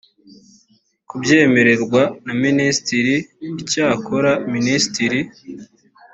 [1.09, 3.15] kubyemererwa na minisitiri
[3.61, 5.19] icyakora minisitiri